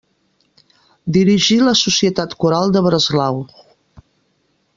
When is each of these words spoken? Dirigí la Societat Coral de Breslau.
Dirigí 1.17 1.57
la 1.65 1.75
Societat 1.83 2.35
Coral 2.45 2.75
de 2.79 2.83
Breslau. 2.89 3.43